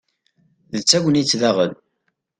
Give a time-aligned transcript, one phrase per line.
[0.79, 1.73] d tagnit daɣen